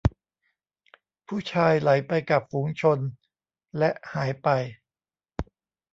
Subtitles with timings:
[1.27, 2.99] ผู้ชายไหลไปกับฝูงชน
[3.77, 4.47] และหายไป